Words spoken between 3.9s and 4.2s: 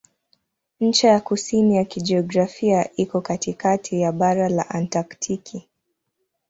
ya